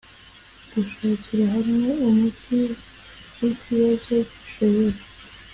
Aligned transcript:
Gushakira 0.73 1.45
hamwe 1.53 1.89
umuti 2.07 2.59
w 3.37 3.39
ibibazo 3.49 4.13
bishobora 4.27 4.99